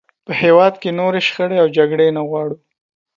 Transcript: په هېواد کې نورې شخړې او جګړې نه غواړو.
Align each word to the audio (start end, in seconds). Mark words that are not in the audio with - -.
په 0.25 0.31
هېواد 0.41 0.73
کې 0.81 0.89
نورې 0.99 1.19
شخړې 1.27 1.57
او 1.63 1.67
جګړې 1.77 2.07
نه 2.17 2.21
غواړو. 2.29 2.57